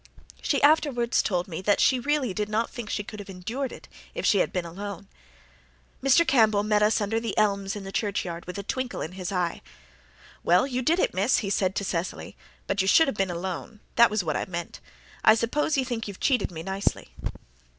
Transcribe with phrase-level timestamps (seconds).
[0.41, 3.87] She afterwards told me that she really did not think she could have endured it
[4.15, 5.07] if she had been alone.
[6.01, 6.27] Mr.
[6.27, 9.61] Campbell met us under the elms in the churchyard, with a twinkle in his eye.
[10.43, 12.35] "Well, you did it, Miss," he said to Cecily,
[12.65, 13.79] "but you should have been alone.
[13.95, 14.79] That was what I meant.
[15.23, 17.09] I suppose you think you've cheated me nicely."